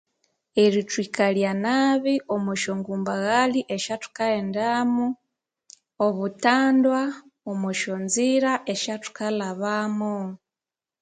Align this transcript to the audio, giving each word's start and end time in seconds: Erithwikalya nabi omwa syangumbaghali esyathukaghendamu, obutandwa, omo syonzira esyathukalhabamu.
Erithwikalya 0.63 1.51
nabi 1.65 2.13
omwa 2.33 2.53
syangumbaghali 2.61 3.61
esyathukaghendamu, 3.75 5.05
obutandwa, 6.05 7.01
omo 7.49 7.69
syonzira 7.79 8.51
esyathukalhabamu. 8.73 10.13